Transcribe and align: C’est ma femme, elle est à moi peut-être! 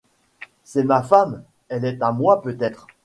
C’est 0.63 0.83
ma 0.83 1.03
femme, 1.03 1.43
elle 1.69 1.85
est 1.85 2.01
à 2.01 2.11
moi 2.11 2.41
peut-être! 2.41 2.87